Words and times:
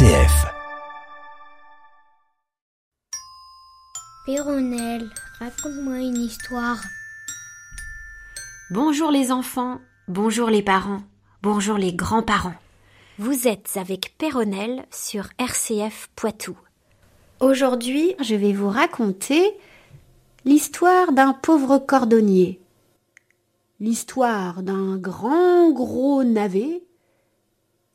RCF. 0.00 0.46
Péronelle, 4.24 5.10
raconte-moi 5.38 5.98
une 5.98 6.16
histoire. 6.16 6.78
Bonjour 8.70 9.10
les 9.10 9.30
enfants, 9.30 9.78
bonjour 10.08 10.48
les 10.48 10.62
parents, 10.62 11.02
bonjour 11.42 11.76
les 11.76 11.92
grands-parents. 11.92 12.54
Vous 13.18 13.46
êtes 13.46 13.76
avec 13.76 14.14
Péronelle 14.16 14.86
sur 14.90 15.28
RCF 15.38 16.08
Poitou. 16.16 16.56
Aujourd'hui, 17.40 18.14
je 18.20 18.36
vais 18.36 18.54
vous 18.54 18.70
raconter 18.70 19.54
l'histoire 20.46 21.12
d'un 21.12 21.34
pauvre 21.34 21.76
cordonnier. 21.76 22.58
L'histoire 23.80 24.62
d'un 24.62 24.96
grand 24.96 25.70
gros 25.72 26.24
navet 26.24 26.84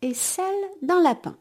et 0.03 0.13
celle 0.13 0.45
d'un 0.83 1.01
lapin. 1.01 1.35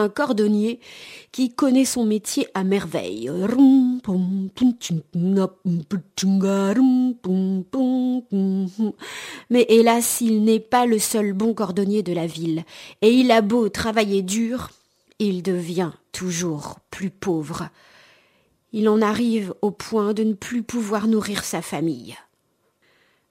Un 0.00 0.08
cordonnier 0.08 0.80
qui 1.32 1.52
connaît 1.54 1.84
son 1.84 2.04
métier 2.04 2.46
à 2.54 2.64
merveille. 2.64 3.30
Mais 9.50 9.66
hélas, 9.68 10.20
il 10.20 10.42
n'est 10.44 10.60
pas 10.60 10.86
le 10.86 10.98
seul 10.98 11.32
bon 11.32 11.54
cordonnier 11.54 12.02
de 12.02 12.12
la 12.12 12.26
ville, 12.26 12.64
et 13.02 13.10
il 13.10 13.30
a 13.30 13.42
beau 13.42 13.68
travailler 13.68 14.22
dur, 14.22 14.70
il 15.18 15.42
devient 15.42 15.92
toujours 16.12 16.78
plus 16.90 17.10
pauvre. 17.10 17.68
Il 18.72 18.88
en 18.88 19.02
arrive 19.02 19.54
au 19.62 19.70
point 19.70 20.14
de 20.14 20.24
ne 20.24 20.34
plus 20.34 20.62
pouvoir 20.62 21.06
nourrir 21.06 21.44
sa 21.44 21.60
famille. 21.60 22.16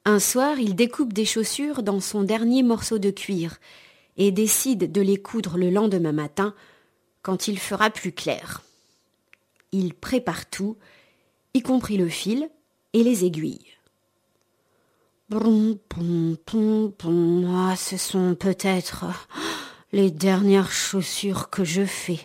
Un 0.06 0.20
soir, 0.20 0.60
il 0.60 0.76
découpe 0.76 1.14
des 1.14 1.26
chaussures 1.26 1.84
dans 1.84 2.00
son 2.00 2.24
dernier 2.24 2.64
morceau 2.64 3.00
de 3.00 3.10
cuir 3.10 3.60
et 4.20 4.32
décide 4.32 4.92
de 4.92 5.02
les 5.02 5.18
coudre 5.18 5.58
le 5.58 5.72
lendemain 5.72 6.12
matin 6.12 6.54
quand 7.24 7.48
il 7.48 7.58
fera 7.58 7.90
plus 7.90 8.12
clair. 8.12 8.62
Il 9.72 9.94
prépare 9.94 10.50
tout, 10.50 10.78
y 11.54 11.62
compris 11.62 11.98
le 11.98 12.10
fil 12.10 12.50
et 12.94 13.04
les 13.04 13.26
aiguilles. 13.26 13.74
Brum, 15.30 15.78
pum, 15.88 16.38
pum. 16.98 17.46
Ah, 17.56 17.76
ce 17.76 17.98
sont 17.98 18.36
peut-être 18.36 19.06
les 19.92 20.12
dernières 20.12 20.72
chaussures 20.72 21.50
que 21.50 21.64
je 21.64 21.86
fais. 21.86 22.20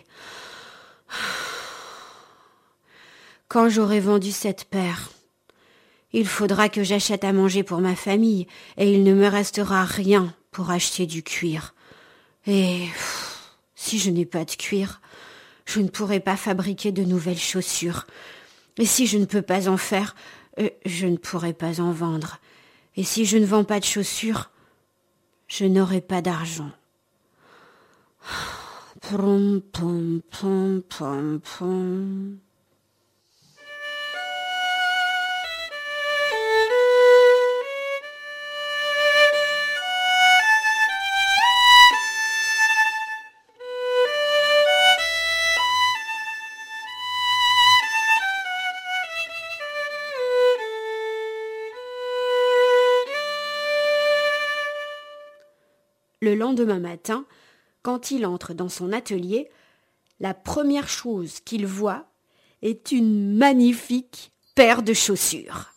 Quand 3.47 3.69
j'aurai 3.69 3.99
vendu 3.99 4.31
cette 4.31 4.65
paire, 4.65 5.11
il 6.13 6.27
faudra 6.27 6.67
que 6.67 6.83
j'achète 6.83 7.23
à 7.23 7.31
manger 7.31 7.63
pour 7.63 7.79
ma 7.79 7.95
famille 7.95 8.47
et 8.77 8.91
il 8.91 9.03
ne 9.03 9.13
me 9.13 9.27
restera 9.27 9.85
rien 9.85 10.33
pour 10.51 10.71
acheter 10.71 11.05
du 11.05 11.21
cuir. 11.21 11.74
Et 12.47 12.87
si 13.75 13.99
je 13.99 14.09
n'ai 14.09 14.25
pas 14.25 14.45
de 14.45 14.51
cuir, 14.51 15.01
je 15.65 15.79
ne 15.79 15.87
pourrai 15.87 16.19
pas 16.19 16.37
fabriquer 16.37 16.91
de 16.91 17.03
nouvelles 17.03 17.37
chaussures. 17.37 18.05
Et 18.77 18.85
si 18.85 19.07
je 19.07 19.17
ne 19.17 19.25
peux 19.25 19.41
pas 19.41 19.67
en 19.67 19.77
faire, 19.77 20.15
euh, 20.59 20.69
je 20.85 21.07
ne 21.07 21.17
pourrai 21.17 21.53
pas 21.53 21.81
en 21.81 21.91
vendre. 21.91 22.39
Et 22.95 23.03
si 23.03 23.25
je 23.25 23.37
ne 23.37 23.45
vends 23.45 23.63
pas 23.63 23.79
de 23.79 23.85
chaussures, 23.85 24.51
je 25.47 25.65
n'aurai 25.65 26.01
pas 26.01 26.21
d'argent. 26.21 26.71
Le 56.25 56.33
lendemain 56.33 56.79
matin, 56.79 57.23
quand 57.83 58.09
il 58.09 58.25
entre 58.25 58.55
dans 58.55 58.67
son 58.67 58.91
atelier, 58.91 59.47
la 60.19 60.33
première 60.33 60.89
chose 60.89 61.39
qu'il 61.45 61.67
voit 61.67 62.07
est 62.63 62.91
une 62.91 63.37
magnifique 63.37 64.31
paire 64.55 64.81
de 64.81 64.91
chaussures. 64.91 65.71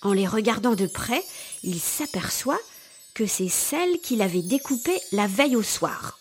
En 0.00 0.14
les 0.14 0.26
regardant 0.26 0.74
de 0.74 0.86
près, 0.86 1.22
il 1.62 1.78
s'aperçoit 1.78 2.60
que 3.12 3.26
c'est 3.26 3.50
celles 3.50 4.00
qu'il 4.00 4.22
avait 4.22 4.40
découpées 4.40 5.02
la 5.12 5.26
veille 5.26 5.56
au 5.56 5.62
soir. 5.62 6.18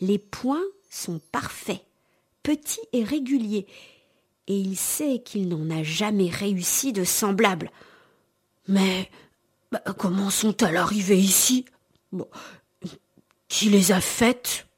Les 0.00 0.18
points 0.18 0.64
sont 0.88 1.20
parfaits, 1.30 1.84
petits 2.42 2.80
et 2.94 3.04
réguliers, 3.04 3.66
et 4.46 4.56
il 4.56 4.78
sait 4.78 5.20
qu'il 5.22 5.48
n'en 5.48 5.68
a 5.68 5.82
jamais 5.82 6.30
réussi 6.30 6.94
de 6.94 7.04
semblable. 7.04 7.70
Mais 8.70 9.10
bah, 9.72 9.82
comment 9.98 10.30
sont-elles 10.30 10.76
arrivées 10.76 11.18
ici? 11.18 11.64
Qui 13.48 13.68
les 13.68 13.90
a 13.90 14.00
faites? 14.00 14.68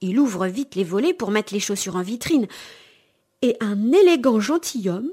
Il 0.00 0.20
ouvre 0.20 0.46
vite 0.46 0.76
les 0.76 0.84
volets 0.84 1.14
pour 1.14 1.32
mettre 1.32 1.52
les 1.52 1.58
chaussures 1.58 1.96
en 1.96 2.02
vitrine, 2.02 2.46
et 3.42 3.56
un 3.58 3.90
élégant 3.90 4.38
gentilhomme 4.38 5.10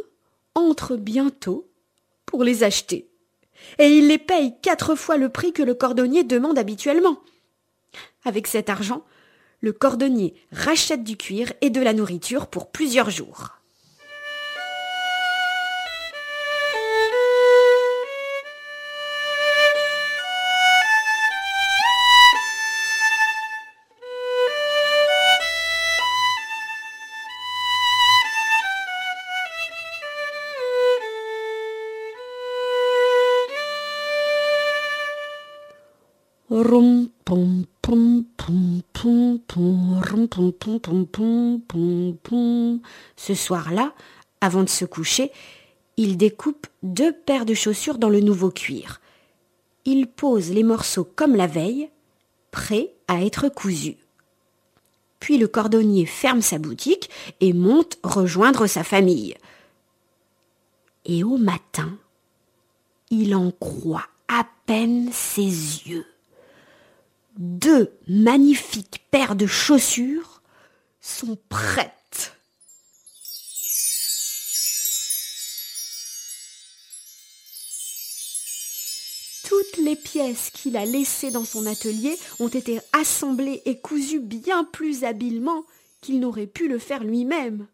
entre 0.54 0.98
bientôt 0.98 1.68
pour 2.28 2.44
les 2.44 2.62
acheter. 2.64 3.10
Et 3.80 3.88
il 3.88 4.08
les 4.08 4.20
paye 4.20 4.54
quatre 4.62 4.94
fois 4.94 5.18
le 5.18 5.30
prix 5.30 5.52
que 5.52 5.64
le 5.64 5.74
cordonnier 5.74 6.24
demande 6.24 6.60
habituellement. 6.60 7.20
Avec 8.24 8.46
cet 8.46 8.70
argent, 8.70 9.04
le 9.62 9.74
cordonnier 9.74 10.36
rachète 10.52 11.04
du 11.04 11.18
cuir 11.18 11.54
et 11.62 11.72
de 11.72 11.82
la 11.82 11.94
nourriture 11.94 12.48
pour 12.48 12.70
plusieurs 12.70 13.10
jours. 13.10 13.59
Ce 43.16 43.34
soir-là, 43.34 43.94
avant 44.42 44.64
de 44.64 44.70
se 44.70 44.84
coucher, 44.84 45.32
il 45.96 46.18
découpe 46.18 46.68
deux 46.84 47.14
paires 47.14 47.46
de 47.46 47.54
chaussures 47.54 47.98
dans 47.98 48.10
le 48.10 48.20
nouveau 48.20 48.52
cuir. 48.52 49.00
Il 49.86 50.08
pose 50.08 50.52
les 50.52 50.64
morceaux 50.64 51.08
comme 51.16 51.38
la 51.38 51.48
veille, 51.48 51.90
prêts 52.52 52.94
à 53.08 53.24
être 53.24 53.48
cousus. 53.48 53.98
Puis 55.22 55.38
le 55.38 55.48
cordonnier 55.48 56.06
ferme 56.06 56.42
sa 56.42 56.58
boutique 56.58 57.10
et 57.40 57.54
monte 57.54 58.00
rejoindre 58.04 58.68
sa 58.68 58.84
famille. 58.84 59.36
Et 61.06 61.24
au 61.24 61.38
matin, 61.38 61.98
il 63.12 63.34
en 63.34 63.52
croit 63.52 64.08
à 64.28 64.46
peine 64.66 65.10
ses 65.14 65.44
yeux 65.88 66.06
deux 67.40 67.90
magnifiques 68.08 69.06
paires 69.12 69.36
de 69.36 69.48
chaussures 69.48 70.42
sont 71.00 71.38
prêtes. 71.48 72.36
Toutes 79.48 79.78
les 79.78 79.96
pièces 79.96 80.52
qu'il 80.52 80.76
a 80.76 80.86
laissées 80.86 81.32
dans 81.32 81.46
son 81.46 81.66
atelier 81.66 82.16
ont 82.40 82.50
été 82.50 82.82
assemblées 82.92 83.62
et 83.66 83.80
cousues 83.80 84.20
bien 84.20 84.66
plus 84.66 85.06
habilement 85.06 85.64
qu'il 86.02 86.20
n'aurait 86.20 86.46
pu 86.46 86.68
le 86.68 86.78
faire 86.78 87.04
lui-même. 87.04 87.68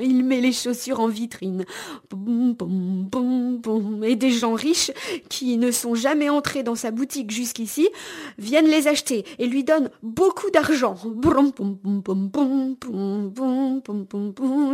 Il 0.00 0.24
met 0.24 0.40
les 0.40 0.52
chaussures 0.52 1.00
en 1.00 1.08
vitrine. 1.08 1.64
Et 4.04 4.16
des 4.16 4.30
gens 4.30 4.54
riches 4.54 4.90
qui 5.28 5.56
ne 5.56 5.70
sont 5.70 5.94
jamais 5.94 6.28
entrés 6.28 6.62
dans 6.62 6.74
sa 6.74 6.90
boutique 6.90 7.30
jusqu'ici 7.30 7.88
viennent 8.38 8.68
les 8.68 8.88
acheter 8.88 9.24
et 9.38 9.46
lui 9.46 9.64
donnent 9.64 9.90
beaucoup 10.02 10.50
d'argent. 10.50 10.96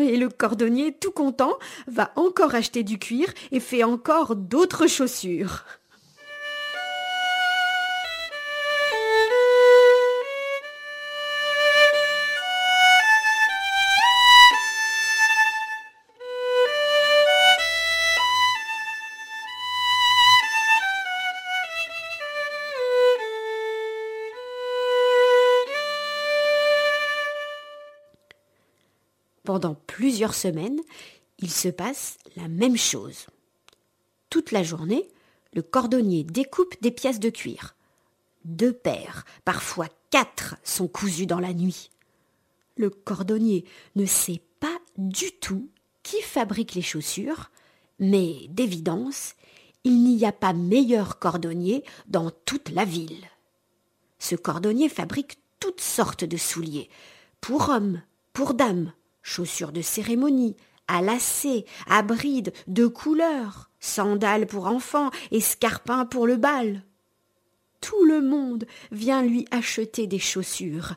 Et 0.00 0.17
le 0.17 0.29
cordonnier, 0.29 0.93
tout 0.93 1.12
content, 1.12 1.52
va 1.87 2.12
encore 2.17 2.55
acheter 2.55 2.82
du 2.82 2.99
cuir 2.99 3.32
et 3.52 3.61
fait 3.61 3.85
encore 3.85 4.37
d'autres 4.37 4.87
chaussures. 4.87 5.64
Plusieurs 29.75 30.35
semaines, 30.35 30.81
il 31.39 31.51
se 31.51 31.69
passe 31.69 32.19
la 32.37 32.49
même 32.49 32.77
chose. 32.77 33.27
Toute 34.31 34.53
la 34.53 34.63
journée, 34.63 35.09
le 35.53 35.63
cordonnier 35.63 36.25
découpe 36.25 36.75
des 36.81 36.91
pièces 36.91 37.21
de 37.21 37.31
cuir. 37.31 37.75
Deux 38.45 38.73
paires, 38.73 39.25
parfois 39.45 39.89
quatre, 40.11 40.57
sont 40.63 40.89
cousues 40.89 41.27
dans 41.27 41.41
la 41.41 41.53
nuit. 41.53 41.91
Le 42.77 42.91
cordonnier 42.91 43.65
ne 43.97 44.07
sait 44.07 44.43
pas 44.61 44.79
du 44.97 45.33
tout 45.33 45.69
qui 46.03 46.21
fabrique 46.23 46.75
les 46.75 46.83
chaussures, 46.83 47.51
mais 47.99 48.47
d'évidence, 48.51 49.35
il 49.85 50.05
n'y 50.05 50.25
a 50.25 50.33
pas 50.33 50.53
meilleur 50.53 51.19
cordonnier 51.19 51.85
dans 52.07 52.31
toute 52.31 52.69
la 52.71 52.85
ville. 52.85 53.27
Ce 54.19 54.35
cordonnier 54.35 54.89
fabrique 54.89 55.39
toutes 55.61 55.81
sortes 55.81 56.25
de 56.25 56.37
souliers, 56.37 56.91
pour 57.41 57.69
hommes, 57.71 58.03
pour 58.33 58.55
dames, 58.55 58.93
chaussures 59.26 59.73
de 59.73 59.82
cérémonie, 59.82 60.56
à 60.87 61.02
lacets, 61.02 61.64
à 61.88 62.02
brides, 62.02 62.52
de 62.69 62.87
couleurs, 62.87 63.70
sandales 63.81 64.46
pour 64.46 64.67
enfants, 64.67 65.11
escarpins 65.32 66.06
pour 66.06 66.28
le 66.28 66.37
bal. 66.37 66.84
Tout 67.81 68.05
le 68.05 68.23
monde 68.23 68.67
vient 68.93 69.23
lui 69.23 69.44
acheter 69.50 70.06
des 70.06 70.20
chaussures, 70.20 70.94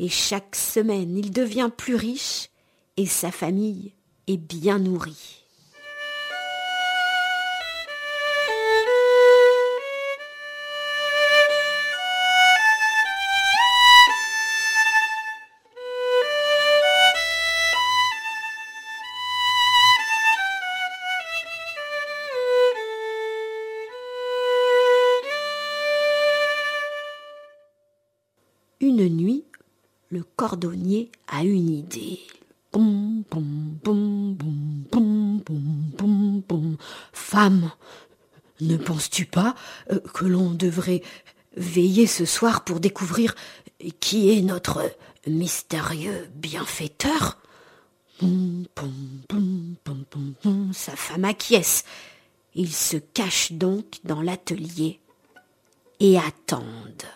et 0.00 0.08
chaque 0.08 0.56
semaine 0.56 1.16
il 1.16 1.30
devient 1.30 1.70
plus 1.74 1.94
riche, 1.94 2.50
et 2.96 3.06
sa 3.06 3.30
famille 3.30 3.94
est 4.26 4.36
bien 4.36 4.80
nourrie. 4.80 5.44
Une 28.80 29.08
nuit, 29.08 29.44
le 30.10 30.22
cordonnier 30.22 31.10
a 31.26 31.42
une 31.42 31.68
idée. 31.68 32.20
Femme, 37.12 37.72
ne 38.60 38.76
penses-tu 38.76 39.26
pas 39.26 39.56
euh, 39.90 39.98
que 40.14 40.24
l'on 40.24 40.50
devrait 40.50 41.02
veiller 41.56 42.06
ce 42.06 42.24
soir 42.24 42.62
pour 42.62 42.78
découvrir 42.78 43.34
qui 43.98 44.30
est 44.30 44.42
notre 44.42 44.88
mystérieux 45.26 46.28
bienfaiteur? 46.36 47.38
Sa 50.72 50.94
femme 50.94 51.24
acquiesce. 51.24 51.84
Ils 52.54 52.74
se 52.74 52.96
cachent 52.96 53.52
donc 53.52 53.98
dans 54.04 54.22
l'atelier 54.22 55.00
et 55.98 56.16
attendent. 56.16 57.08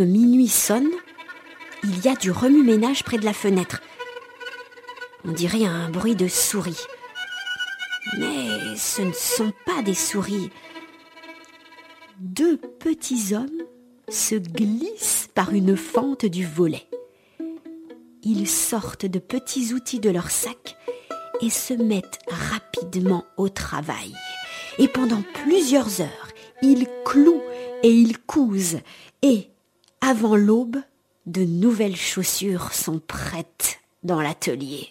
Minuit 0.00 0.48
sonne, 0.48 0.90
il 1.84 2.04
y 2.04 2.08
a 2.08 2.14
du 2.14 2.30
remue-ménage 2.30 3.04
près 3.04 3.18
de 3.18 3.24
la 3.24 3.34
fenêtre. 3.34 3.82
On 5.24 5.32
dirait 5.32 5.66
un 5.66 5.90
bruit 5.90 6.16
de 6.16 6.28
souris. 6.28 6.80
Mais 8.18 8.76
ce 8.76 9.02
ne 9.02 9.12
sont 9.12 9.52
pas 9.66 9.82
des 9.82 9.94
souris. 9.94 10.50
Deux 12.18 12.56
petits 12.56 13.34
hommes 13.34 13.62
se 14.08 14.34
glissent 14.34 15.28
par 15.34 15.52
une 15.52 15.76
fente 15.76 16.24
du 16.24 16.46
volet. 16.46 16.88
Ils 18.22 18.48
sortent 18.48 19.06
de 19.06 19.18
petits 19.18 19.74
outils 19.74 20.00
de 20.00 20.10
leur 20.10 20.30
sac 20.30 20.76
et 21.40 21.50
se 21.50 21.74
mettent 21.74 22.18
rapidement 22.28 23.24
au 23.36 23.48
travail. 23.48 24.14
Et 24.78 24.88
pendant 24.88 25.22
plusieurs 25.44 26.00
heures, 26.00 26.28
ils 26.62 26.86
clouent 27.04 27.42
et 27.82 27.90
ils 27.90 28.18
cousent 28.18 28.78
et 29.22 29.51
avant 30.02 30.34
l'aube, 30.34 30.82
de 31.26 31.44
nouvelles 31.44 31.96
chaussures 31.96 32.72
sont 32.72 32.98
prêtes 32.98 33.80
dans 34.02 34.20
l'atelier. 34.20 34.88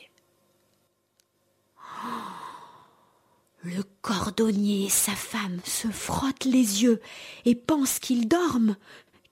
Le 3.61 3.83
cordonnier 4.01 4.85
et 4.85 4.89
sa 4.89 5.11
femme 5.11 5.59
se 5.65 5.89
frottent 5.89 6.45
les 6.45 6.83
yeux 6.83 7.01
et 7.43 7.55
pensent 7.55 7.99
qu'ils 7.99 8.29
dorment, 8.29 8.77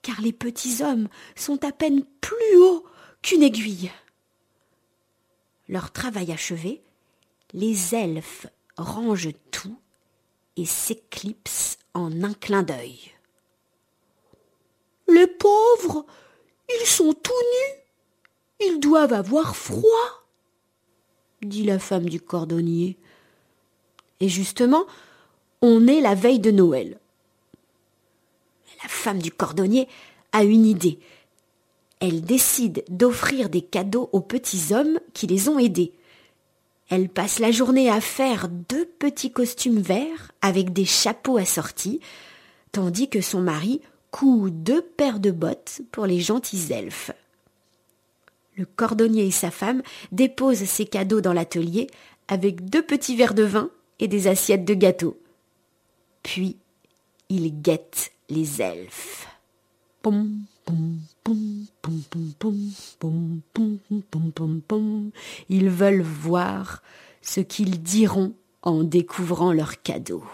car 0.02 0.20
les 0.20 0.34
petits 0.34 0.82
hommes 0.82 1.08
sont 1.34 1.64
à 1.64 1.72
peine 1.72 2.04
plus 2.20 2.56
hauts 2.58 2.84
qu'une 3.22 3.42
aiguille. 3.42 3.90
Leur 5.66 5.92
travail 5.92 6.30
achevé, 6.30 6.82
les 7.54 7.94
elfes 7.94 8.46
rangent 8.76 9.32
tout 9.50 9.80
et 10.56 10.66
s'éclipsent 10.66 11.78
en 11.94 12.22
un 12.22 12.34
clin 12.34 12.62
d'œil. 12.62 13.12
Les 15.10 15.26
pauvres, 15.26 16.06
ils 16.80 16.86
sont 16.86 17.12
tout 17.12 17.32
nus. 17.32 18.66
Ils 18.66 18.80
doivent 18.80 19.12
avoir 19.12 19.56
froid, 19.56 20.24
dit 21.42 21.64
la 21.64 21.78
femme 21.78 22.08
du 22.08 22.20
cordonnier. 22.20 22.96
Et 24.20 24.28
justement, 24.28 24.84
on 25.62 25.86
est 25.86 26.00
la 26.00 26.14
veille 26.14 26.40
de 26.40 26.50
Noël. 26.50 26.98
La 28.82 28.88
femme 28.88 29.18
du 29.18 29.30
cordonnier 29.30 29.88
a 30.32 30.44
une 30.44 30.66
idée. 30.66 30.98
Elle 32.00 32.22
décide 32.22 32.84
d'offrir 32.88 33.50
des 33.50 33.62
cadeaux 33.62 34.08
aux 34.12 34.20
petits 34.20 34.72
hommes 34.72 35.00
qui 35.12 35.26
les 35.26 35.48
ont 35.48 35.58
aidés. 35.58 35.92
Elle 36.88 37.08
passe 37.08 37.38
la 37.38 37.50
journée 37.50 37.90
à 37.90 38.00
faire 38.00 38.48
deux 38.48 38.86
petits 38.86 39.30
costumes 39.30 39.80
verts 39.80 40.32
avec 40.40 40.72
des 40.72 40.84
chapeaux 40.84 41.36
assortis, 41.36 42.00
tandis 42.72 43.08
que 43.08 43.20
son 43.20 43.40
mari 43.40 43.80
coud 44.10 44.62
deux 44.62 44.82
paires 44.82 45.20
de 45.20 45.30
bottes 45.30 45.82
pour 45.92 46.06
les 46.06 46.20
gentils 46.20 46.72
elfes. 46.72 47.12
Le 48.56 48.66
cordonnier 48.66 49.26
et 49.26 49.30
sa 49.30 49.50
femme 49.50 49.82
déposent 50.12 50.64
ses 50.64 50.86
cadeaux 50.86 51.20
dans 51.20 51.32
l'atelier 51.32 51.86
avec 52.28 52.68
deux 52.68 52.82
petits 52.82 53.16
verres 53.16 53.34
de 53.34 53.42
vin 53.42 53.70
et 53.98 54.08
des 54.08 54.26
assiettes 54.26 54.64
de 54.64 54.74
gâteaux. 54.74 55.18
Puis 56.22 56.56
ils 57.28 57.60
guettent 57.62 58.12
les 58.28 58.60
elfes. 58.60 59.28
Ils 65.48 65.68
veulent 65.68 66.02
voir 66.02 66.82
ce 67.22 67.40
qu'ils 67.40 67.82
diront 67.82 68.34
en 68.62 68.82
découvrant 68.82 69.52
leurs 69.52 69.82
cadeaux. 69.82 70.24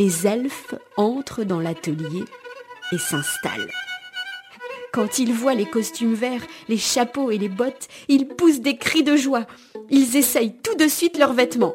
Les 0.00 0.26
elfes 0.26 0.74
entrent 0.96 1.44
dans 1.44 1.60
l'atelier 1.60 2.24
et 2.90 2.96
s'installent. 2.96 3.70
Quand 4.94 5.18
ils 5.18 5.34
voient 5.34 5.52
les 5.52 5.66
costumes 5.66 6.14
verts, 6.14 6.46
les 6.70 6.78
chapeaux 6.78 7.30
et 7.30 7.36
les 7.36 7.50
bottes, 7.50 7.86
ils 8.08 8.26
poussent 8.26 8.60
des 8.60 8.78
cris 8.78 9.02
de 9.02 9.14
joie. 9.14 9.46
Ils 9.90 10.16
essayent 10.16 10.56
tout 10.56 10.74
de 10.76 10.88
suite 10.88 11.18
leurs 11.18 11.34
vêtements. 11.34 11.74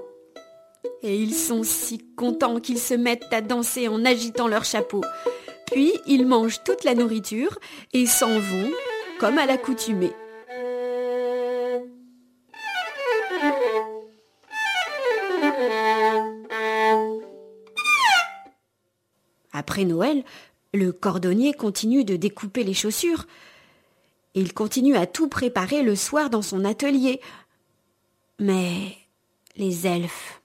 Et 1.04 1.16
ils 1.16 1.36
sont 1.36 1.62
si 1.62 2.00
contents 2.16 2.60
qu'ils 2.60 2.80
se 2.80 2.96
mettent 2.96 3.32
à 3.32 3.42
danser 3.42 3.88
en 3.88 4.04
agitant 4.04 4.48
leurs 4.48 4.66
chapeaux. 4.66 5.04
Puis 5.72 5.94
ils 6.08 6.26
mangent 6.26 6.64
toute 6.64 6.84
la 6.84 6.96
nourriture 6.96 7.60
et 7.94 8.08
s'en 8.08 8.40
vont 8.40 8.72
comme 9.20 9.38
à 9.38 9.46
l'accoutumée. 9.46 10.14
Après 19.76 19.84
Noël, 19.84 20.24
le 20.74 20.94
cordonnier 20.94 21.52
continue 21.52 22.06
de 22.06 22.16
découper 22.16 22.64
les 22.64 22.74
chaussures. 22.74 23.28
Il 24.34 24.54
continue 24.54 24.96
à 24.96 25.06
tout 25.06 25.28
préparer 25.28 25.84
le 25.84 25.98
soir 25.98 26.30
dans 26.30 26.42
son 26.42 26.64
atelier. 26.64 27.20
Mais 28.40 28.96
les 29.58 29.86
elfes 29.86 30.42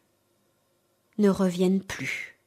ne 1.18 1.28
reviennent 1.28 1.80
plus. 1.80 2.40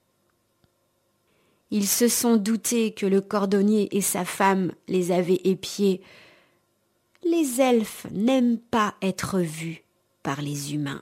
Ils 1.71 1.87
se 1.87 2.09
sont 2.09 2.35
doutés 2.35 2.93
que 2.93 3.05
le 3.05 3.21
cordonnier 3.21 3.87
et 3.95 4.01
sa 4.01 4.25
femme 4.25 4.73
les 4.89 5.13
avaient 5.13 5.39
épiés. 5.45 6.01
Les 7.23 7.61
elfes 7.61 8.07
n'aiment 8.11 8.59
pas 8.59 8.95
être 9.01 9.39
vus 9.39 9.85
par 10.21 10.41
les 10.41 10.73
humains. 10.73 11.01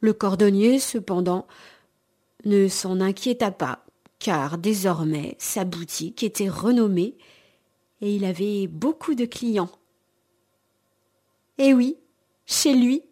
Le 0.00 0.12
cordonnier, 0.12 0.78
cependant, 0.78 1.46
ne 2.44 2.68
s'en 2.68 3.00
inquiéta 3.00 3.50
pas, 3.50 3.84
car 4.18 4.58
désormais 4.58 5.36
sa 5.38 5.64
boutique 5.64 6.22
était 6.22 6.48
renommée 6.48 7.16
et 8.00 8.14
il 8.14 8.24
avait 8.24 8.66
beaucoup 8.66 9.14
de 9.14 9.24
clients. 9.24 9.70
Et 11.58 11.74
oui, 11.74 11.96
chez 12.46 12.74
lui, 12.74 13.02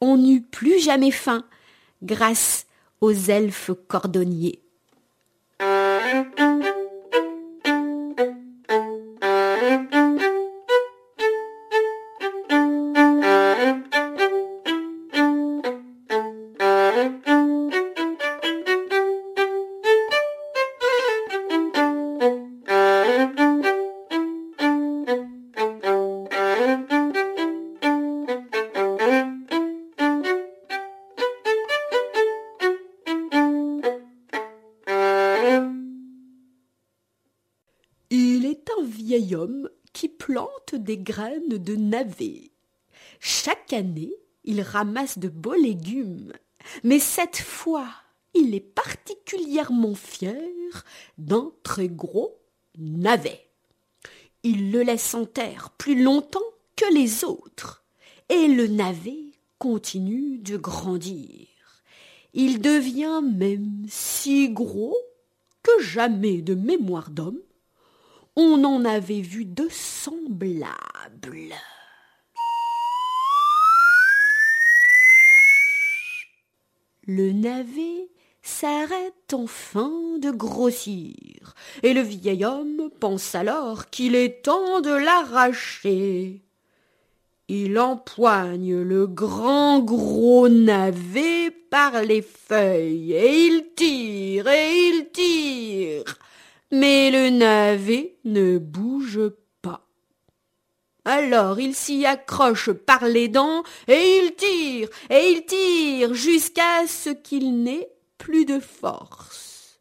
on 0.00 0.16
n'eut 0.16 0.42
plus 0.42 0.80
jamais 0.80 1.10
faim 1.10 1.44
grâce 2.02 2.66
aux 3.00 3.12
elfes 3.12 3.72
cordonniers. 3.88 4.62
Vieil 38.82 39.34
homme 39.34 39.68
qui 39.92 40.08
plante 40.08 40.74
des 40.74 40.98
graines 40.98 41.58
de 41.58 41.76
navet. 41.76 42.50
Chaque 43.18 43.72
année, 43.72 44.12
il 44.44 44.62
ramasse 44.62 45.18
de 45.18 45.28
beaux 45.28 45.54
légumes, 45.54 46.32
mais 46.84 46.98
cette 46.98 47.38
fois, 47.38 47.88
il 48.34 48.54
est 48.54 48.60
particulièrement 48.60 49.94
fier 49.94 50.84
d'un 51.18 51.52
très 51.62 51.88
gros 51.88 52.38
navet. 52.78 53.46
Il 54.42 54.72
le 54.72 54.82
laisse 54.82 55.14
en 55.14 55.26
terre 55.26 55.70
plus 55.76 56.02
longtemps 56.02 56.40
que 56.76 56.92
les 56.94 57.24
autres, 57.24 57.84
et 58.28 58.48
le 58.48 58.68
navet 58.68 59.32
continue 59.58 60.38
de 60.38 60.56
grandir. 60.56 61.48
Il 62.32 62.60
devient 62.60 63.20
même 63.22 63.84
si 63.88 64.48
gros 64.48 64.96
que 65.62 65.82
jamais 65.82 66.40
de 66.40 66.54
mémoire 66.54 67.10
d'homme 67.10 67.40
on 68.36 68.64
en 68.64 68.84
avait 68.84 69.20
vu 69.20 69.44
de 69.44 69.68
semblables. 69.70 70.68
Le 77.06 77.32
navet 77.32 78.08
s'arrête 78.42 79.32
enfin 79.32 80.18
de 80.20 80.30
grossir, 80.30 81.54
et 81.82 81.92
le 81.92 82.02
vieil 82.02 82.44
homme 82.44 82.90
pense 83.00 83.34
alors 83.34 83.90
qu'il 83.90 84.14
est 84.14 84.42
temps 84.42 84.80
de 84.80 84.92
l'arracher. 84.92 86.42
Il 87.48 87.80
empoigne 87.80 88.80
le 88.80 89.08
grand 89.08 89.80
gros 89.80 90.48
navet 90.48 91.50
par 91.50 92.02
les 92.02 92.22
feuilles, 92.22 93.12
et 93.12 93.46
il 93.46 93.74
tire, 93.74 94.46
et 94.46 94.88
il 94.88 95.10
tire 95.12 96.04
mais 96.70 97.10
le 97.10 97.30
navet 97.30 98.16
ne 98.24 98.58
bouge 98.58 99.20
pas. 99.62 99.86
Alors 101.04 101.60
il 101.60 101.74
s'y 101.74 102.06
accroche 102.06 102.70
par 102.72 103.04
les 103.04 103.28
dents 103.28 103.62
et 103.88 104.18
il 104.22 104.34
tire 104.34 104.88
et 105.08 105.30
il 105.30 105.44
tire 105.44 106.14
jusqu'à 106.14 106.86
ce 106.86 107.10
qu'il 107.10 107.62
n'ait 107.62 107.90
plus 108.18 108.44
de 108.44 108.60
force. 108.60 109.80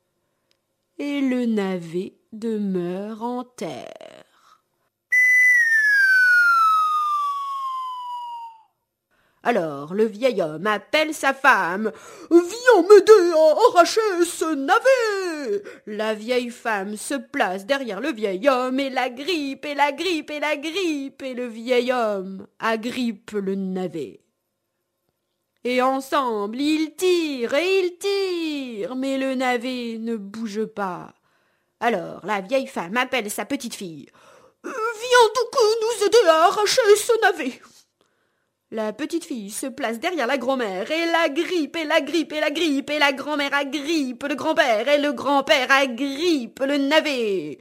Et 0.98 1.22
le 1.22 1.46
navet 1.46 2.16
demeure 2.32 3.24
en 3.24 3.44
terre. 3.44 4.29
Alors 9.44 9.94
le 9.94 10.06
vieil 10.06 10.42
homme 10.42 10.68
appelle 10.68 11.14
sa 11.14 11.34
femme. 11.34 11.92
Viens 12.30 12.82
m'aider 12.90 13.32
à 13.34 13.56
arracher 13.70 14.26
ce 14.26 14.54
navet. 14.54 15.64
La 15.86 16.14
vieille 16.14 16.50
femme 16.50 16.98
se 16.98 17.16
place 17.16 17.66
derrière 17.66 18.02
le 18.02 18.12
vieil 18.12 18.50
homme 18.50 18.80
et 18.80 18.90
la 18.90 19.10
grippe 19.10 19.66
et 19.66 19.76
la 19.76 19.94
grippe 19.94 20.30
et 20.30 20.40
la 20.40 20.58
grippe 20.58 21.22
et 21.22 21.34
le 21.34 21.48
vieil 21.48 21.92
homme 21.94 22.48
agrippe 22.60 23.32
le 23.32 23.56
navet. 23.56 24.20
Et 25.64 25.82
ensemble 25.82 26.60
ils 26.60 26.96
tirent 26.96 27.54
et 27.54 27.80
ils 27.80 27.98
tirent, 27.98 28.96
mais 28.96 29.18
le 29.18 29.36
navet 29.36 29.98
ne 30.00 30.18
bouge 30.18 30.66
pas. 30.66 31.14
Alors 31.80 32.26
la 32.26 32.42
vieille 32.42 32.68
femme 32.68 32.98
appelle 32.98 33.32
sa 33.32 33.46
petite 33.46 33.76
fille. 33.76 34.10
Viens 34.64 35.28
donc 35.36 35.56
nous 35.82 36.06
aider 36.06 36.28
à 36.28 36.44
arracher 36.46 36.96
ce 36.98 37.22
navet. 37.22 37.62
La 38.72 38.94
petite 38.94 39.26
fille 39.26 39.50
se 39.50 39.66
place 39.66 40.00
derrière 40.00 40.28
la 40.28 40.38
grand-mère 40.38 40.92
et 40.92 41.06
la 41.08 41.30
grippe 41.30 41.76
et 41.76 41.86
la 41.86 42.02
grippe 42.02 42.34
et 42.34 42.40
la 42.40 42.52
grippe 42.52 42.90
et 42.92 43.00
la 43.00 43.14
grand-mère 43.14 43.54
agrippe 43.54 44.24
le 44.24 44.36
grand-père 44.36 44.88
et 44.88 45.02
le 45.02 45.12
grand-père 45.12 45.72
agrippe 45.72 46.60
le 46.60 46.78
navet. 46.78 47.60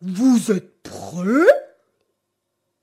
Vous 0.00 0.52
êtes 0.52 0.82
prêts? 0.82 1.52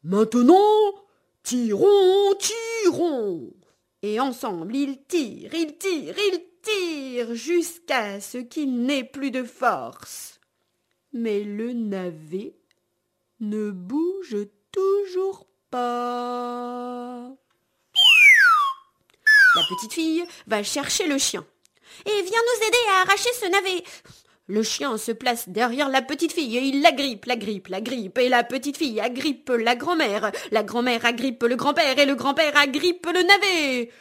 Maintenant, 0.03 0.93
tirons, 1.41 2.36
tirons. 2.84 3.53
Et 4.01 4.19
ensemble, 4.19 4.75
ils 4.75 5.01
tirent, 5.05 5.53
ils 5.53 5.77
tirent, 5.77 6.15
ils 6.17 6.43
tirent 6.62 7.34
jusqu'à 7.34 8.19
ce 8.19 8.39
qu'il 8.39 8.81
n'ait 8.81 9.05
plus 9.05 9.31
de 9.31 9.43
force. 9.43 10.39
Mais 11.13 11.43
le 11.43 11.72
navet 11.72 12.57
ne 13.39 13.72
bouge 13.72 14.36
toujours 14.72 15.48
la 15.75 16.25
petite 19.64 19.94
fille 19.94 20.24
va 20.48 20.64
chercher 20.64 21.08
le 21.08 21.18
chien. 21.18 21.46
Et 22.06 22.22
viens 22.22 22.22
nous 22.24 22.68
aider 22.68 22.78
à 22.90 23.02
arracher 23.02 23.30
ce 23.40 23.50
navet. 23.50 23.84
Le 24.48 24.62
chien 24.62 24.98
se 24.98 25.12
place 25.12 25.50
derrière 25.50 25.90
la 25.90 26.02
petite 26.02 26.34
fille 26.34 26.58
et 26.58 26.62
il 26.62 26.82
l'agrippe, 26.82 27.26
l'agrippe, 27.26 27.68
l'agrippe, 27.68 28.18
et 28.20 28.30
la 28.30 28.44
petite 28.44 28.78
fille 28.78 29.00
agrippe 29.00 29.50
la 29.50 29.76
grand-mère. 29.76 30.32
La 30.52 30.64
grand-mère 30.64 31.06
agrippe 31.06 31.44
le 31.44 31.56
grand-père 31.56 31.98
et 31.98 32.06
le 32.06 32.16
grand-père 32.16 32.56
agrippe 32.56 33.08
le 33.08 33.24
navet. 33.24 33.92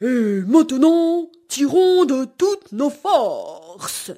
Et 0.00 0.40
maintenant, 0.46 1.30
tirons 1.48 2.04
de 2.04 2.24
toutes 2.24 2.72
nos 2.72 2.90
forces. 2.90 4.10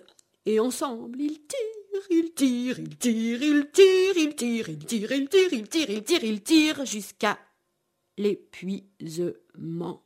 Et 0.46 0.58
ensemble, 0.58 1.20
ils 1.20 1.40
tirent 1.46 1.76
il 2.10 2.32
tire, 2.32 2.78
il 2.78 2.96
tire, 2.96 3.42
il 3.46 3.70
tire, 3.70 4.16
il 4.16 4.34
tire, 4.34 4.68
il 4.68 4.84
tire, 4.84 5.12
il 5.12 5.28
tire, 5.28 5.52
il 5.52 5.68
tire, 5.68 5.90
il 5.90 6.02
tire, 6.02 6.24
il 6.24 6.42
tire, 6.42 6.84
jusqu'à 6.84 7.38
l'épuisement. 8.16 10.05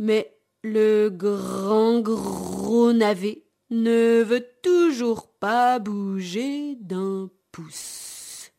Mais 0.00 0.34
le 0.62 1.10
grand 1.10 2.00
gros 2.00 2.94
navet 2.94 3.44
ne 3.68 4.22
veut 4.22 4.46
toujours 4.62 5.28
pas 5.28 5.78
bouger 5.78 6.76
d'un 6.76 7.28
pouce. 7.52 8.50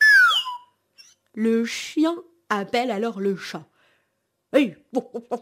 Le 1.33 1.65
chien 1.65 2.15
appelle 2.49 2.91
alors 2.91 3.19
le 3.19 3.35
chat. 3.35 3.65
Hey, 4.53 4.75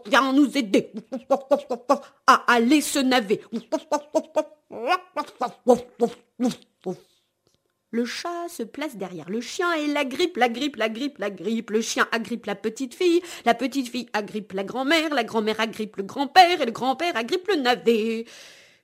viens 0.06 0.32
nous 0.32 0.56
aider 0.56 0.90
à 2.26 2.44
aller 2.50 2.80
se 2.80 3.00
naver. 3.00 3.42
Le 7.92 8.04
chat 8.04 8.48
se 8.48 8.62
place 8.62 8.96
derrière 8.96 9.28
le 9.28 9.40
chien 9.40 9.72
et 9.72 9.88
la 9.88 10.04
grippe, 10.04 10.36
la 10.36 10.48
grippe, 10.48 10.76
la 10.76 10.88
grippe, 10.88 11.18
la 11.18 11.30
grippe. 11.30 11.70
Le 11.70 11.80
chien 11.80 12.06
agrippe 12.12 12.46
la 12.46 12.54
petite 12.54 12.94
fille, 12.94 13.20
la 13.44 13.54
petite 13.54 13.88
fille 13.88 14.08
agrippe 14.12 14.52
la 14.52 14.62
grand-mère, 14.62 15.12
la 15.12 15.24
grand-mère 15.24 15.58
agrippe 15.60 15.96
le 15.96 16.04
grand-père 16.04 16.60
et 16.60 16.66
le 16.66 16.72
grand-père 16.72 17.16
agrippe 17.16 17.48
le 17.48 17.56
navet. 17.56 18.26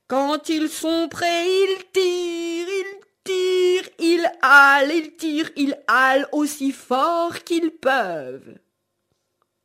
Quand 0.09 0.49
ils 0.49 0.69
sont 0.69 1.09
prêts, 1.09 1.47
ils 1.49 1.85
tirent, 1.93 2.69
ils 2.69 3.01
tirent, 3.25 3.91
ils 3.99 4.33
halent, 4.43 4.93
ils 4.93 5.17
tirent, 5.17 5.51
ils 5.57 5.77
halent 5.87 6.29
aussi 6.33 6.73
fort 6.73 7.45
qu'ils 7.45 7.71
peuvent. 7.71 8.59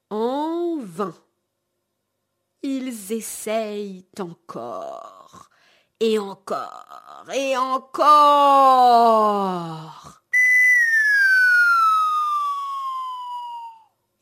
En 0.09 0.77
vain. 0.81 1.15
Ils 2.63 3.11
essayent 3.11 4.05
encore, 4.19 5.20
et 6.01 6.17
encore, 6.17 7.25
et 7.31 7.55
encore. 7.55 8.01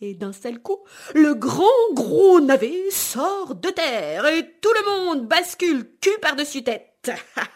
Et 0.02 0.14
d'un 0.14 0.34
seul 0.34 0.62
coup, 0.62 0.80
le 1.14 1.34
grand 1.36 1.66
gros 1.94 2.42
navet 2.42 2.92
sort 2.92 3.56
de 3.56 3.70
terre 3.70 4.26
et 4.28 4.60
tout 4.62 4.74
le 4.74 4.86
monde 4.86 5.26
bascule 5.28 5.90
cul 6.02 6.18
par-dessus 6.22 6.64
tête. 6.64 7.12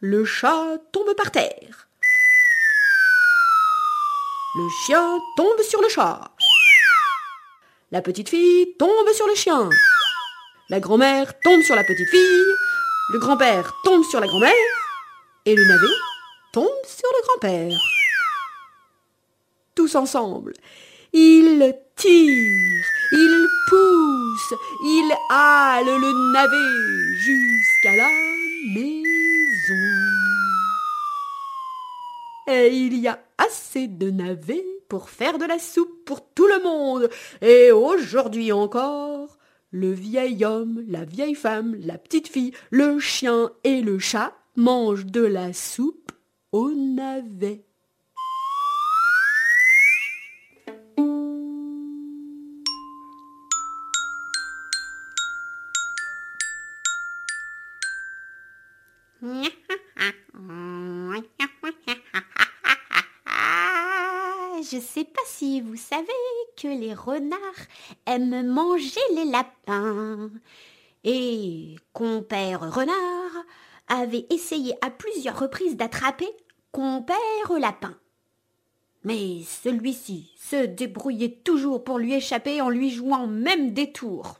le 0.00 0.24
chat 0.26 0.78
tombe 0.92 1.14
par 1.14 1.30
terre. 1.30 1.88
Le 4.54 4.68
chien 4.84 5.18
tombe 5.36 5.62
sur 5.62 5.80
le 5.80 5.88
chat. 5.88 6.31
La 7.92 8.00
petite 8.00 8.30
fille 8.30 8.74
tombe 8.78 9.12
sur 9.12 9.26
le 9.26 9.34
chien. 9.34 9.68
La 10.70 10.80
grand-mère 10.80 11.38
tombe 11.40 11.60
sur 11.60 11.76
la 11.76 11.84
petite 11.84 12.08
fille. 12.08 12.46
Le 13.12 13.18
grand-père 13.18 13.70
tombe 13.84 14.02
sur 14.02 14.18
la 14.18 14.26
grand-mère. 14.26 14.54
Et 15.44 15.54
le 15.54 15.62
navet 15.62 15.94
tombe 16.54 16.86
sur 16.86 17.10
le 17.12 17.22
grand-père. 17.26 17.78
Tous 19.74 19.94
ensemble, 19.94 20.54
ils 21.12 21.76
tirent, 21.96 22.86
ils 23.12 23.46
poussent, 23.68 24.58
ils 24.84 25.12
halent 25.28 25.84
le 25.84 26.32
navet 26.32 27.18
jusqu'à 27.18 27.94
la 27.94 28.08
maison. 28.74 29.74
Et 32.46 32.68
il 32.68 32.96
y 33.00 33.08
a 33.08 33.22
assez 33.36 33.86
de 33.86 34.10
navets 34.10 34.71
pour 34.92 35.08
faire 35.08 35.38
de 35.38 35.46
la 35.46 35.58
soupe 35.58 36.04
pour 36.04 36.34
tout 36.34 36.46
le 36.46 36.62
monde. 36.62 37.08
Et 37.40 37.72
aujourd'hui 37.72 38.52
encore, 38.52 39.38
le 39.70 39.90
vieil 39.90 40.44
homme, 40.44 40.84
la 40.86 41.06
vieille 41.06 41.34
femme, 41.34 41.74
la 41.80 41.96
petite 41.96 42.28
fille, 42.28 42.52
le 42.70 42.98
chien 42.98 43.52
et 43.64 43.80
le 43.80 43.98
chat 43.98 44.34
mangent 44.54 45.06
de 45.06 45.22
la 45.22 45.54
soupe 45.54 46.12
au 46.52 46.72
navet. 46.72 47.64
Je 64.72 64.78
sais 64.78 65.04
pas 65.04 65.20
si 65.26 65.60
vous 65.60 65.76
savez 65.76 66.06
que 66.56 66.66
les 66.66 66.94
renards 66.94 67.66
aiment 68.06 68.46
manger 68.46 69.00
les 69.14 69.26
lapins. 69.26 70.30
Et 71.04 71.76
compère 71.92 72.74
renard 72.74 73.44
avait 73.88 74.24
essayé 74.30 74.74
à 74.80 74.88
plusieurs 74.88 75.38
reprises 75.38 75.76
d'attraper 75.76 76.30
compère 76.70 77.52
lapin. 77.60 77.98
Mais 79.04 79.42
celui-ci 79.42 80.32
se 80.38 80.64
débrouillait 80.64 81.42
toujours 81.44 81.84
pour 81.84 81.98
lui 81.98 82.14
échapper 82.14 82.62
en 82.62 82.70
lui 82.70 82.90
jouant 82.90 83.26
même 83.26 83.74
des 83.74 83.92
tours. 83.92 84.38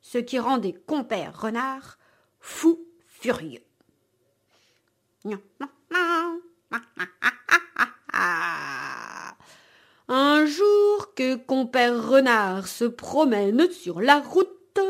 Ce 0.00 0.18
qui 0.18 0.38
rendait 0.38 0.74
compère 0.86 1.40
renard 1.40 1.98
fou 2.38 2.78
furieux. 3.08 3.64
Jour 10.46 11.14
que 11.14 11.36
compère 11.36 12.08
renard 12.08 12.68
se 12.68 12.84
promène 12.84 13.70
sur 13.70 14.00
la 14.00 14.20
route, 14.20 14.80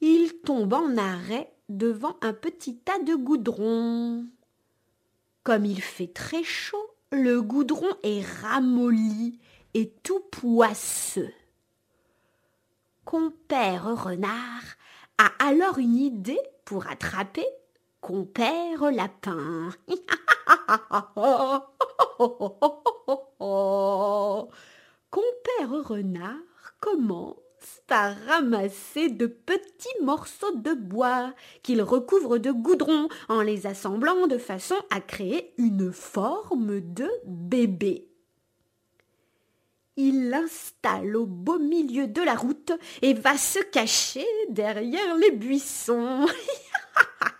il 0.00 0.32
tombe 0.44 0.74
en 0.74 0.96
arrêt 0.96 1.52
devant 1.68 2.16
un 2.22 2.32
petit 2.32 2.76
tas 2.76 2.98
de 3.00 3.14
goudron. 3.14 4.26
Comme 5.42 5.64
il 5.64 5.80
fait 5.80 6.12
très 6.12 6.42
chaud, 6.42 6.90
le 7.10 7.40
goudron 7.40 7.88
est 8.02 8.24
ramolli 8.42 9.38
et 9.74 9.92
tout 10.02 10.20
poisseux. 10.30 11.32
Compère 13.04 14.04
renard 14.04 14.62
a 15.18 15.30
alors 15.38 15.78
une 15.78 15.96
idée 15.96 16.40
pour 16.64 16.86
attraper 16.86 17.46
compère 18.00 18.90
lapin. 18.90 19.70
compère 25.10 25.70
renard 25.84 26.36
commence 26.80 27.36
par 27.86 28.16
ramasser 28.26 29.08
de 29.08 29.26
petits 29.26 30.02
morceaux 30.02 30.54
de 30.56 30.74
bois 30.74 31.34
qu'il 31.62 31.82
recouvre 31.82 32.38
de 32.38 32.52
goudron 32.52 33.08
en 33.28 33.40
les 33.40 33.66
assemblant 33.66 34.26
de 34.26 34.38
façon 34.38 34.76
à 34.90 35.00
créer 35.00 35.52
une 35.58 35.92
forme 35.92 36.80
de 36.80 37.08
bébé. 37.26 38.08
Il 39.96 40.28
l'installe 40.28 41.16
au 41.16 41.26
beau 41.26 41.58
milieu 41.58 42.06
de 42.06 42.22
la 42.22 42.36
route 42.36 42.72
et 43.02 43.14
va 43.14 43.36
se 43.36 43.58
cacher 43.58 44.26
derrière 44.48 45.16
les 45.16 45.32
buissons. 45.32 46.26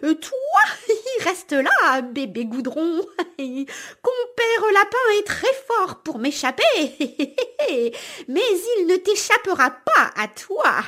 Toi, 0.00 0.62
reste 1.24 1.52
là, 1.52 2.02
bébé 2.02 2.46
goudron. 2.46 3.00
Compère 3.38 4.72
lapin 4.72 5.18
est 5.18 5.26
très 5.26 5.54
fort 5.68 6.02
pour 6.02 6.18
m'échapper, 6.18 6.64
mais 8.28 8.40
il 8.78 8.86
ne 8.86 8.96
t'échappera 8.96 9.70
pas 9.70 10.10
à 10.16 10.28
toi. 10.28 10.84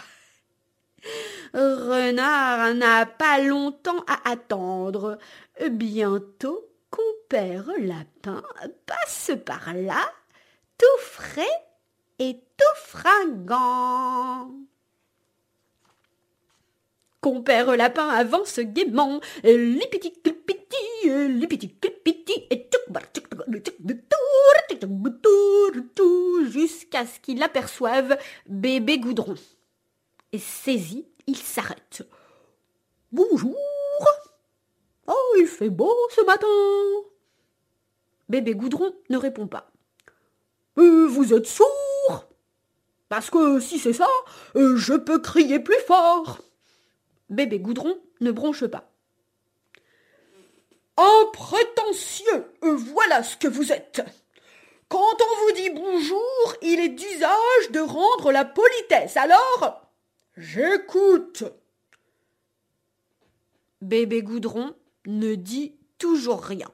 Renard 1.54 2.74
n'a 2.74 3.06
pas 3.06 3.40
longtemps 3.40 4.04
à 4.06 4.30
attendre. 4.30 5.18
Bientôt, 5.70 6.68
compère 6.90 7.70
lapin 7.78 8.42
passe 8.86 9.30
par 9.44 9.72
là, 9.74 10.10
tout 10.78 11.00
frais 11.00 11.44
et 12.18 12.42
tout 12.56 12.76
fringant. 12.76 14.50
Compère 17.26 17.76
lapin 17.76 18.08
avance 18.08 18.60
gaiement, 18.60 19.20
lipiti 19.42 20.12
clipiti, 20.22 21.08
lipiti 21.28 21.74
clipiti, 21.74 22.46
et 22.52 22.70
jusqu'à 26.48 27.04
ce 27.04 27.18
qu'il 27.18 27.42
aperçoive 27.42 28.16
bébé 28.46 29.00
goudron. 29.00 29.34
Et 30.30 30.38
saisi, 30.38 31.04
il 31.26 31.36
s'arrête. 31.36 32.06
Bonjour. 33.10 33.56
Oh, 35.08 35.34
il 35.40 35.48
fait 35.48 35.68
beau 35.68 35.96
ce 36.14 36.24
matin. 36.24 37.10
Bébé 38.28 38.54
goudron 38.54 38.94
ne 39.10 39.16
répond 39.16 39.48
pas. 39.48 39.72
Vous 40.76 41.34
êtes 41.34 41.48
sourd 41.48 42.28
Parce 43.08 43.30
que 43.30 43.58
si 43.58 43.80
c'est 43.80 43.92
ça, 43.92 44.06
je 44.54 44.94
peux 44.94 45.18
crier 45.18 45.58
plus 45.58 45.80
fort. 45.88 46.45
Bébé 47.28 47.58
Goudron 47.58 47.98
ne 48.20 48.30
bronche 48.30 48.66
pas. 48.66 48.90
Un 50.96 51.30
prétentieux, 51.32 52.52
voilà 52.62 53.22
ce 53.22 53.36
que 53.36 53.48
vous 53.48 53.72
êtes. 53.72 54.02
Quand 54.88 54.98
on 54.98 55.46
vous 55.46 55.52
dit 55.56 55.70
bonjour, 55.70 56.56
il 56.62 56.80
est 56.80 56.88
d'usage 56.88 57.70
de 57.72 57.80
rendre 57.80 58.32
la 58.32 58.44
politesse. 58.44 59.16
Alors, 59.16 59.90
j'écoute. 60.36 61.44
Bébé 63.82 64.22
Goudron 64.22 64.74
ne 65.06 65.34
dit 65.34 65.76
toujours 65.98 66.42
rien. 66.42 66.70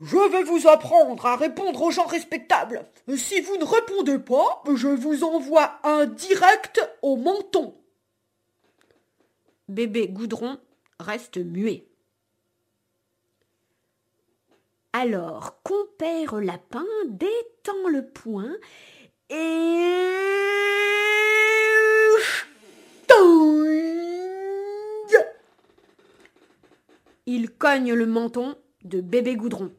Je 0.00 0.30
vais 0.30 0.42
vous 0.42 0.68
apprendre 0.68 1.24
à 1.24 1.36
répondre 1.36 1.80
aux 1.80 1.90
gens 1.90 2.04
respectables. 2.04 2.86
Si 3.16 3.40
vous 3.40 3.56
ne 3.56 3.64
répondez 3.64 4.18
pas, 4.18 4.62
je 4.74 4.88
vous 4.88 5.24
envoie 5.24 5.78
un 5.84 6.04
direct 6.04 6.80
au 7.00 7.16
menton. 7.16 7.74
Bébé 9.68 10.08
Goudron 10.08 10.58
reste 11.00 11.38
muet. 11.38 11.86
Alors, 14.92 15.62
compère 15.62 16.40
lapin 16.40 16.84
détend 17.08 17.88
le 17.88 18.06
poing 18.06 18.52
et 19.28 20.16
il 27.26 27.50
cogne 27.50 27.92
le 27.92 28.06
menton 28.06 28.56
de 28.84 29.00
bébé 29.00 29.36
goudron. 29.36 29.72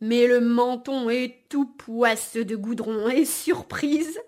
Mais 0.00 0.26
le 0.26 0.40
menton 0.40 1.10
est 1.10 1.44
tout 1.48 1.66
poisseux 1.66 2.44
de 2.44 2.54
goudron 2.54 3.08
et 3.08 3.24
surprise, 3.24 4.20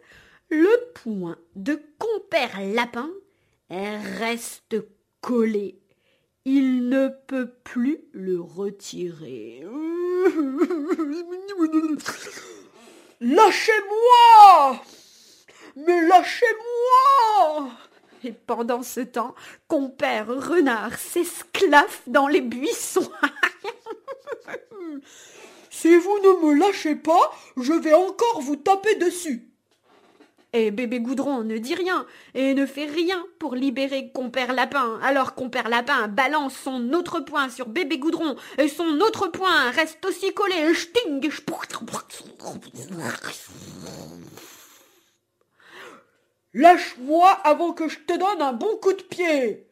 le 0.49 0.69
poing 0.95 1.37
de 1.55 1.81
compère 1.99 2.61
lapin 2.61 3.11
reste 3.71 4.77
collé. 5.21 5.79
Il 6.45 6.89
ne 6.89 7.09
peut 7.27 7.51
plus 7.63 8.01
le 8.13 8.41
retirer. 8.41 9.63
Lâchez-moi 13.21 14.83
Mais 15.77 16.09
lâchez-moi 16.09 17.71
Et 18.25 18.33
pendant 18.33 18.83
ce 18.83 19.01
temps, 19.01 19.35
compère 19.69 20.27
renard 20.29 20.99
s'esclaffe 20.99 22.03
dans 22.07 22.27
les 22.27 22.41
buissons. 22.41 23.11
si 25.71 25.97
vous 25.97 26.19
ne 26.19 26.47
me 26.47 26.59
lâchez 26.59 26.97
pas, 26.97 27.33
je 27.57 27.73
vais 27.73 27.95
encore 27.95 28.43
vous 28.43 28.57
taper 28.57 28.97
dessus. 28.97 29.51
Et 30.53 30.73
bébé 30.73 30.99
Goudron 30.99 31.45
ne 31.45 31.59
dit 31.59 31.77
rien 31.77 32.05
et 32.35 32.55
ne 32.55 32.67
fait 32.67 32.87
rien 32.87 33.25
pour 33.39 33.55
libérer 33.55 34.11
compère 34.13 34.53
Lapin. 34.53 34.99
Alors 35.01 35.37
compère 35.37 35.69
Lapin 35.69 36.09
balance 36.09 36.57
son 36.57 36.93
autre 36.93 37.21
poing 37.21 37.49
sur 37.49 37.69
bébé 37.69 37.99
Goudron 37.99 38.35
et 38.59 38.67
son 38.67 38.99
autre 39.01 39.29
poing 39.29 39.71
reste 39.71 40.05
aussi 40.05 40.35
collé. 40.35 40.75
Sting 40.75 41.21
Lâche-moi 46.53 47.31
avant 47.45 47.73
que 47.73 47.89
je 47.89 48.01
te 48.01 48.19
donne 48.19 48.43
un 48.43 48.53
bon 48.53 48.77
coup 48.83 48.93
de 48.93 49.03
pied. 49.03 49.69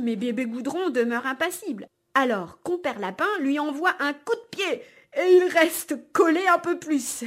Mais 0.00 0.16
bébé 0.16 0.46
Goudron 0.46 0.90
demeure 0.90 1.26
impassible. 1.26 1.86
Alors 2.14 2.58
compère 2.64 2.98
Lapin 2.98 3.28
lui 3.38 3.60
envoie 3.60 3.94
un 4.00 4.12
coup 4.12 4.34
de 4.34 4.56
pied 4.56 4.82
et 5.16 5.36
il 5.36 5.48
reste 5.48 5.96
collé 6.12 6.46
un 6.46 6.58
peu 6.58 6.78
plus. 6.78 7.24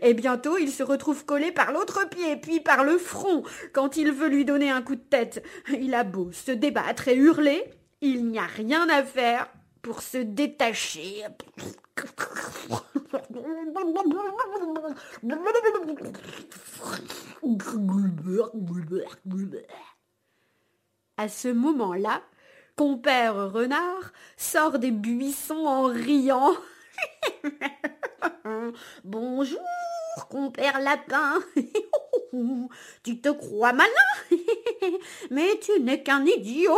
Et 0.00 0.14
bientôt, 0.14 0.58
il 0.58 0.70
se 0.70 0.82
retrouve 0.82 1.24
collé 1.24 1.52
par 1.52 1.72
l'autre 1.72 2.08
pied, 2.08 2.36
puis 2.36 2.60
par 2.60 2.84
le 2.84 2.98
front, 2.98 3.42
quand 3.72 3.96
il 3.96 4.10
veut 4.12 4.28
lui 4.28 4.44
donner 4.44 4.70
un 4.70 4.82
coup 4.82 4.96
de 4.96 5.00
tête. 5.00 5.44
Il 5.68 5.94
a 5.94 6.04
beau 6.04 6.32
se 6.32 6.50
débattre 6.52 7.08
et 7.08 7.16
hurler, 7.16 7.64
il 8.00 8.26
n'y 8.26 8.38
a 8.38 8.46
rien 8.46 8.88
à 8.88 9.02
faire 9.02 9.48
pour 9.80 10.02
se 10.02 10.18
détacher. 10.18 11.24
À 21.16 21.28
ce 21.28 21.48
moment-là, 21.48 22.22
compère 22.76 23.52
renard 23.52 24.12
sort 24.36 24.78
des 24.78 24.90
buissons 24.90 25.66
en 25.66 25.84
riant. 25.84 26.54
Bonjour, 29.04 29.58
compère 30.28 30.80
lapin. 30.80 31.42
tu 33.02 33.20
te 33.20 33.28
crois 33.30 33.72
malin, 33.72 33.90
mais 35.30 35.58
tu 35.60 35.80
n'es 35.80 36.02
qu'un 36.02 36.24
idiot. 36.24 36.76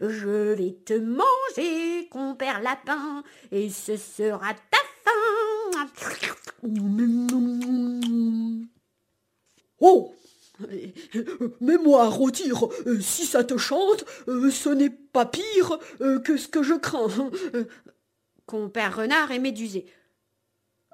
Je 0.00 0.54
vais 0.54 0.76
te 0.84 0.94
manger, 0.94 2.08
compère 2.10 2.62
lapin, 2.62 3.22
et 3.50 3.68
ce 3.68 3.96
sera 3.96 4.54
ta 4.54 4.78
fin. 5.04 5.10
Oh 9.80 10.14
mais 11.60 11.76
moi, 11.78 12.08
retire, 12.08 12.68
si 13.00 13.26
ça 13.26 13.44
te 13.44 13.56
chante, 13.56 14.04
ce 14.26 14.68
n'est 14.68 14.90
pas 14.90 15.26
pire 15.26 15.78
que 16.24 16.36
ce 16.36 16.48
que 16.48 16.62
je 16.62 16.74
crains. 16.74 17.30
Compère 18.46 18.96
renard 18.96 19.30
est 19.30 19.38
médusé. 19.38 19.86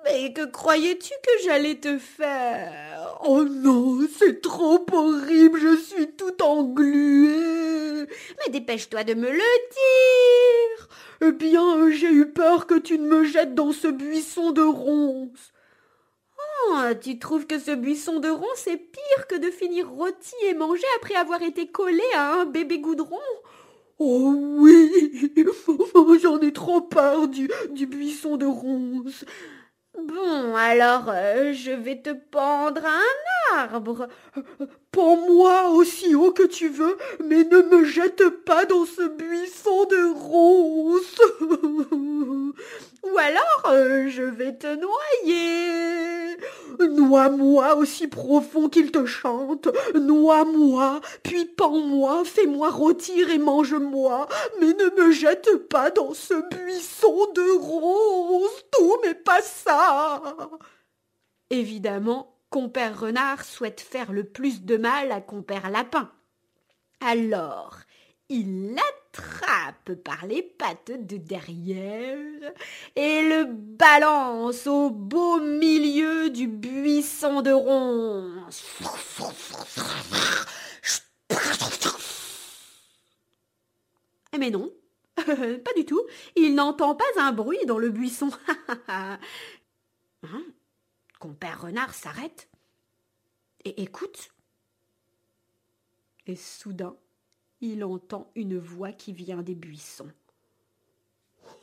Mais 0.04 0.32
que 0.32 0.44
croyais-tu 0.44 1.10
que 1.10 1.42
j'allais 1.44 1.76
te 1.76 1.98
faire? 1.98 3.18
Oh 3.24 3.44
non, 3.44 3.98
c'est 4.16 4.40
trop 4.40 4.84
horrible, 4.92 5.58
je 5.58 5.76
suis 5.76 6.12
tout 6.12 6.42
englué. 6.42 8.06
Mais 8.38 8.52
dépêche-toi 8.52 9.02
de 9.02 9.14
me 9.14 9.30
le 9.30 9.38
dire. 9.38 10.88
Eh 11.22 11.32
bien, 11.32 11.90
j'ai 11.90 12.12
eu 12.12 12.26
peur 12.26 12.66
que 12.66 12.78
tu 12.78 12.98
ne 12.98 13.08
me 13.08 13.24
jettes 13.24 13.54
dans 13.54 13.72
ce 13.72 13.88
buisson 13.88 14.52
de 14.52 14.62
ronces. 14.62 15.52
Oh, 16.64 16.88
tu 17.00 17.18
trouves 17.18 17.46
que 17.46 17.58
ce 17.58 17.70
buisson 17.72 18.20
de 18.20 18.28
ronces 18.28 18.66
est 18.66 18.76
pire 18.76 19.26
que 19.28 19.36
de 19.36 19.50
finir 19.50 19.88
rôti 19.90 20.34
et 20.44 20.54
mangé 20.54 20.84
après 20.96 21.14
avoir 21.14 21.42
été 21.42 21.68
collé 21.68 22.02
à 22.14 22.34
un 22.34 22.44
bébé 22.46 22.78
goudron? 22.80 23.20
Oh 23.98 24.34
oui, 24.36 25.32
j'en 26.22 26.40
ai 26.40 26.52
trop 26.52 26.80
peur 26.82 27.28
du, 27.28 27.48
du 27.70 27.86
buisson 27.86 28.36
de 28.36 28.46
ronces. 28.46 29.24
Bon, 29.98 30.54
alors 30.54 31.08
euh, 31.08 31.52
je 31.52 31.70
vais 31.70 32.00
te 32.00 32.10
pendre 32.10 32.82
à 32.84 32.90
un 32.90 33.58
arbre. 33.64 34.08
Pends-moi 34.96 35.68
aussi 35.72 36.14
haut 36.14 36.32
que 36.32 36.44
tu 36.44 36.70
veux, 36.70 36.96
mais 37.22 37.44
ne 37.44 37.60
me 37.60 37.84
jette 37.84 38.30
pas 38.46 38.64
dans 38.64 38.86
ce 38.86 39.06
buisson 39.06 39.84
de 39.84 40.10
ronces. 40.14 41.20
Ou 43.02 43.18
alors 43.18 43.62
euh, 43.66 44.08
je 44.08 44.22
vais 44.22 44.54
te 44.54 44.68
noyer. 44.74 46.38
Noie-moi 46.80 47.76
aussi 47.76 48.08
profond 48.08 48.70
qu'il 48.70 48.90
te 48.90 49.04
chante. 49.04 49.68
Noie-moi, 49.94 51.02
puis 51.22 51.44
pends-moi, 51.44 52.22
fais-moi 52.24 52.70
rôtir 52.70 53.28
et 53.28 53.36
mange-moi, 53.36 54.26
mais 54.62 54.68
ne 54.68 55.02
me 55.02 55.10
jette 55.10 55.56
pas 55.68 55.90
dans 55.90 56.14
ce 56.14 56.32
buisson 56.48 57.30
de 57.34 57.58
ronces. 57.58 58.64
Tout, 58.72 58.96
mais 59.04 59.14
pas 59.14 59.42
ça. 59.42 60.22
Évidemment, 61.50 62.35
compère 62.56 62.98
renard 62.98 63.44
souhaite 63.44 63.82
faire 63.82 64.14
le 64.14 64.24
plus 64.24 64.62
de 64.62 64.78
mal 64.78 65.12
à 65.12 65.20
compère 65.20 65.68
lapin. 65.68 66.10
Alors, 67.02 67.80
il 68.30 68.74
l'attrape 68.74 69.92
par 70.02 70.24
les 70.26 70.40
pattes 70.40 71.06
de 71.06 71.18
derrière 71.18 72.54
et 72.96 73.20
le 73.20 73.44
balance 73.44 74.66
au 74.66 74.88
beau 74.88 75.38
milieu 75.38 76.30
du 76.30 76.48
buisson 76.48 77.42
de 77.42 77.52
ronces. 77.52 78.64
Mais 84.38 84.48
non, 84.48 84.72
pas 85.16 85.74
du 85.76 85.84
tout. 85.84 86.00
Il 86.36 86.54
n'entend 86.54 86.94
pas 86.94 87.04
un 87.18 87.32
bruit 87.32 87.66
dans 87.66 87.76
le 87.76 87.90
buisson. 87.90 88.30
hein? 88.88 89.18
Compère 91.18 91.62
renard 91.62 91.94
s'arrête 91.94 92.48
et 93.64 93.82
écoute. 93.82 94.30
Et 96.26 96.36
soudain, 96.36 96.96
il 97.60 97.84
entend 97.84 98.30
une 98.34 98.58
voix 98.58 98.92
qui 98.92 99.12
vient 99.12 99.42
des 99.42 99.54
buissons. 99.54 100.10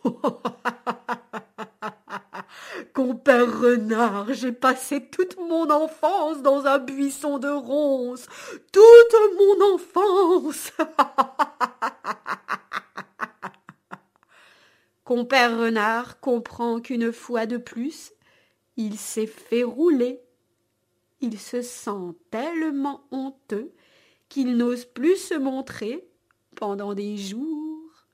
Compère 2.93 3.59
renard, 3.59 4.33
j'ai 4.33 4.51
passé 4.51 5.09
toute 5.09 5.37
mon 5.37 5.69
enfance 5.69 6.41
dans 6.41 6.65
un 6.65 6.79
buisson 6.79 7.37
de 7.39 7.49
ronces. 7.49 8.27
Toute 8.71 9.15
mon 9.37 9.75
enfance. 9.75 10.71
Compère 15.03 15.57
renard 15.57 16.19
comprend 16.21 16.79
qu'une 16.79 17.11
fois 17.11 17.45
de 17.45 17.57
plus, 17.57 18.13
il 18.77 18.97
s'est 18.97 19.27
fait 19.27 19.63
rouler. 19.63 20.21
Il 21.21 21.39
se 21.39 21.61
sent 21.61 22.15
tellement 22.31 23.05
honteux 23.11 23.73
qu'il 24.29 24.57
n'ose 24.57 24.85
plus 24.85 25.17
se 25.17 25.35
montrer 25.35 26.07
pendant 26.55 26.93
des 26.93 27.17
jours 27.17 28.07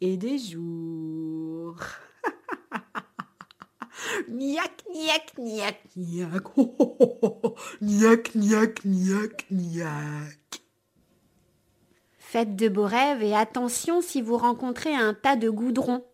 et 0.00 0.16
des 0.16 0.38
jours. 0.38 1.78
Niac, 4.28 4.84
niac, 4.92 5.38
niac, 5.38 5.80
niac. 5.96 6.42
Oh, 6.56 6.74
oh, 6.78 7.18
oh. 7.22 7.54
Niac, 7.80 8.34
niac, 8.34 8.84
niac, 8.84 9.46
niac. 9.50 10.38
Faites 12.18 12.56
de 12.56 12.68
beaux 12.68 12.86
rêves 12.86 13.22
et 13.22 13.34
attention 13.34 14.00
si 14.00 14.22
vous 14.22 14.36
rencontrez 14.36 14.94
un 14.94 15.14
tas 15.14 15.36
de 15.36 15.50
goudron. 15.50 16.04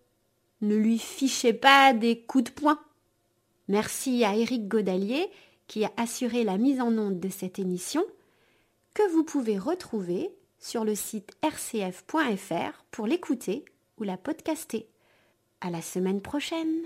Ne 0.60 0.76
lui 0.76 0.98
fichez 0.98 1.52
pas 1.52 1.94
des 1.94 2.24
coups 2.24 2.44
de 2.44 2.50
poing. 2.50 2.78
Merci 3.68 4.24
à 4.24 4.34
Éric 4.34 4.66
Godalier 4.66 5.30
qui 5.66 5.84
a 5.84 5.92
assuré 5.96 6.42
la 6.42 6.56
mise 6.56 6.80
en 6.80 6.96
onde 6.96 7.20
de 7.20 7.28
cette 7.28 7.58
émission 7.58 8.04
que 8.94 9.08
vous 9.12 9.22
pouvez 9.22 9.58
retrouver 9.58 10.30
sur 10.58 10.84
le 10.84 10.94
site 10.94 11.30
rcf.fr 11.44 12.84
pour 12.90 13.06
l'écouter 13.06 13.64
ou 13.98 14.04
la 14.04 14.16
podcaster. 14.16 14.88
À 15.60 15.70
la 15.70 15.82
semaine 15.82 16.22
prochaine! 16.22 16.82